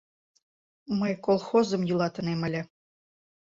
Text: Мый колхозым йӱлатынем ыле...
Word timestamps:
Мый 0.99 1.13
колхозым 1.25 1.81
йӱлатынем 1.89 2.39
ыле... 2.47 2.61